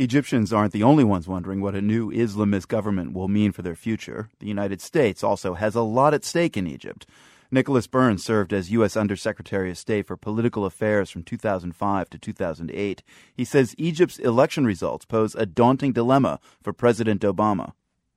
[0.00, 3.74] Egyptians aren't the only ones wondering what a new Islamist government will mean for their
[3.74, 4.30] future.
[4.38, 7.06] The United States also has a lot at stake in Egypt.
[7.50, 8.96] Nicholas Burns served as U.S.
[8.96, 13.02] Undersecretary of State for Political Affairs from 2005 to 2008.
[13.34, 17.72] He says Egypt's election results pose a daunting dilemma for President Obama.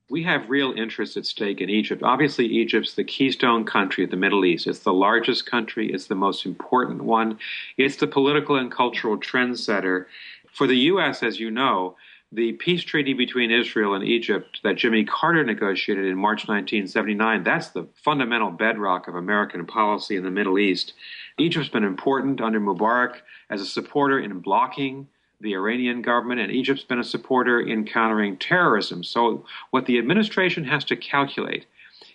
[0.09, 2.01] We have real interests at stake in Egypt.
[2.01, 4.67] Obviously, Egypt's the keystone country of the Middle East.
[4.67, 7.39] It's the largest country, it's the most important one,
[7.77, 10.05] it's the political and cultural trendsetter
[10.53, 11.95] for the U.S., as you know,
[12.31, 17.69] the peace treaty between Israel and Egypt that Jimmy Carter negotiated in March 1979, that's
[17.69, 20.93] the fundamental bedrock of American policy in the Middle East.
[21.37, 23.17] Egypt's been important under Mubarak
[23.49, 25.07] as a supporter in blocking
[25.41, 29.03] the Iranian government, and Egypt's been a supporter in countering terrorism.
[29.03, 31.65] So, what the administration has to calculate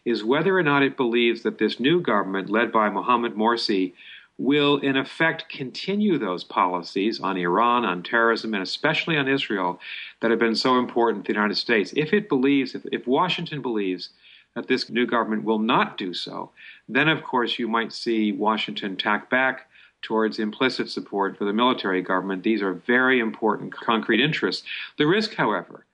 [0.05, 3.93] is whether or not it believes that this new government, led by Mohamed Morsi,
[4.38, 9.80] will, in effect, continue those policies on Iran, on terrorism, and especially on Israel
[10.20, 11.92] that have been so important to the United States.
[11.97, 14.11] If it believes, if, if Washington believes
[14.55, 16.50] that this new government will not do so,
[16.89, 19.69] then of course you might see Washington tack back
[20.03, 22.45] towards implicit support for the military government.
[22.45, 24.64] These are very important concrete interests.
[24.97, 25.84] The risk, however,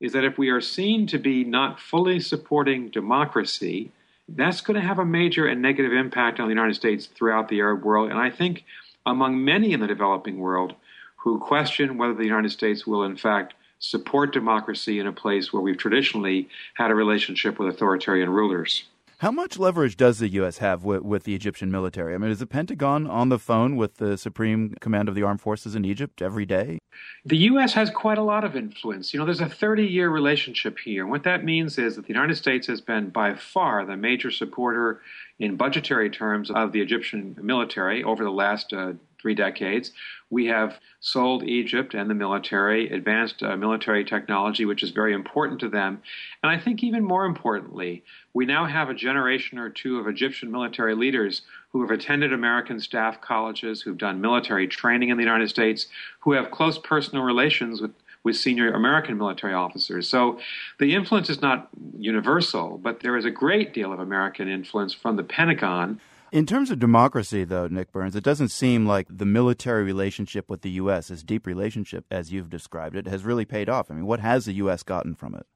[0.00, 3.92] is that if we are seen to be not fully supporting democracy,
[4.28, 7.60] that's going to have a major and negative impact on the United States throughout the
[7.60, 8.10] Arab world.
[8.10, 8.64] And I think
[9.06, 10.74] among many in the developing world
[11.16, 15.62] who question whether the United States will, in fact, support democracy in a place where
[15.62, 18.84] we've traditionally had a relationship with authoritarian rulers.
[19.24, 20.58] How much leverage does the U.S.
[20.58, 22.14] have with, with, the Egyptian military?
[22.14, 25.40] I mean, is the Pentagon on the phone with the Supreme Command of the Armed
[25.40, 26.78] Forces in Egypt every day?
[27.24, 27.72] The U.S.
[27.72, 29.14] has quite a lot of influence.
[29.14, 31.06] You know, there's a 30 year relationship here.
[31.06, 35.00] What that means is that the United States has been by far the major supporter
[35.38, 38.92] in budgetary terms of the Egyptian military over the last uh,
[39.24, 39.90] three decades.
[40.28, 45.60] We have sold Egypt and the military advanced uh, military technology, which is very important
[45.60, 46.02] to them.
[46.42, 50.52] And I think even more importantly, we now have a generation or two of Egyptian
[50.52, 51.40] military leaders
[51.70, 55.86] who have attended American staff colleges, who've done military training in the United States,
[56.20, 57.92] who have close personal relations with
[58.24, 60.08] with senior American military officers.
[60.08, 60.38] So
[60.78, 61.68] the influence is not
[61.98, 66.00] universal, but there is a great deal of American influence from the Pentagon
[66.34, 70.62] in terms of democracy, though, Nick Burns, it doesn't seem like the military relationship with
[70.62, 73.88] the U.S., this deep relationship, as you've described it, has really paid off.
[73.88, 74.82] I mean, what has the U.S.
[74.82, 75.46] gotten from it?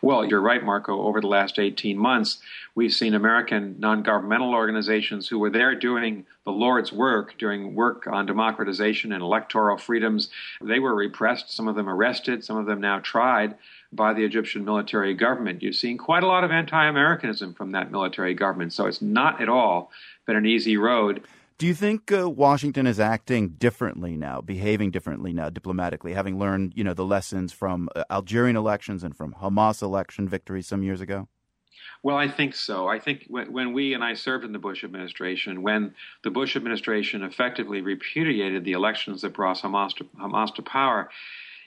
[0.00, 1.02] Well, you're right, Marco.
[1.02, 2.38] Over the last 18 months,
[2.74, 8.06] we've seen American non governmental organizations who were there doing the Lord's work, doing work
[8.06, 10.30] on democratization and electoral freedoms.
[10.62, 13.56] They were repressed, some of them arrested, some of them now tried
[13.92, 15.62] by the Egyptian military government.
[15.62, 19.40] You've seen quite a lot of anti Americanism from that military government, so it's not
[19.40, 19.90] at all
[20.26, 21.22] been an easy road.
[21.58, 26.72] Do you think uh, Washington is acting differently now, behaving differently now diplomatically, having learned,
[26.74, 31.00] you know, the lessons from uh, Algerian elections and from Hamas election victories some years
[31.00, 31.28] ago?
[32.02, 32.88] Well, I think so.
[32.88, 36.56] I think when, when, we and I served in the Bush administration, when the Bush
[36.56, 41.10] administration effectively repudiated the elections that brought Hamas to, Hamas to power,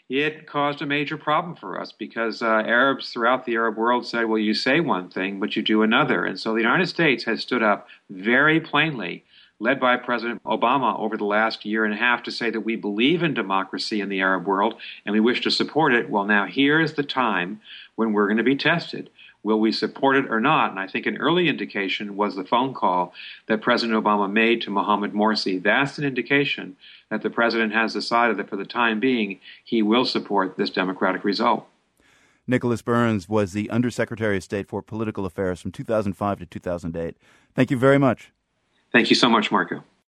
[0.10, 4.26] it caused a major problem for us because uh, Arabs throughout the Arab world said,
[4.26, 6.26] well, you say one thing, but you do another.
[6.26, 9.26] And so the United States has stood up very plainly,
[9.60, 12.76] led by President Obama over the last year and a half, to say that we
[12.76, 16.10] believe in democracy in the Arab world and we wish to support it.
[16.10, 17.62] Well, now here's the time
[17.96, 19.10] when we're going to be tested.
[19.44, 20.72] Will we support it or not?
[20.72, 23.14] And I think an early indication was the phone call
[23.48, 25.62] that President Obama made to Mohamed Morsi.
[25.62, 26.76] That's an indication
[27.12, 31.24] that the president has decided that for the time being, he will support this democratic
[31.24, 31.68] result.
[32.48, 37.16] Nicholas Burns was the Undersecretary of State for Political Affairs from 2005 to 2008.
[37.54, 38.32] Thank you very much.
[38.92, 39.84] Thank you so much, Marco.